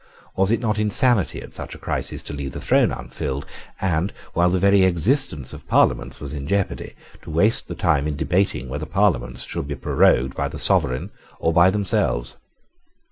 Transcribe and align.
Was 0.35 0.49
it 0.49 0.59
not 0.59 0.79
insanity, 0.79 1.43
at 1.43 1.53
such 1.53 1.75
a 1.75 1.77
crisis, 1.77 2.23
to 2.23 2.33
leave 2.33 2.53
the 2.53 2.59
throne 2.59 2.91
unfilled, 2.91 3.45
and, 3.79 4.11
while 4.33 4.49
the 4.49 4.57
very 4.57 4.81
existence 4.83 5.53
of 5.53 5.67
Parliaments 5.67 6.19
was 6.19 6.33
in 6.33 6.47
jeopardy, 6.47 6.95
to 7.21 7.29
waste 7.29 7.67
time 7.77 8.07
in 8.07 8.15
debating 8.15 8.67
whether 8.67 8.87
Parliaments 8.87 9.43
should 9.43 9.67
be 9.67 9.75
prorogued 9.75 10.33
by 10.35 10.47
the 10.47 10.57
sovereign 10.57 11.11
or 11.37 11.53
by 11.53 11.69
themselves? 11.69 12.35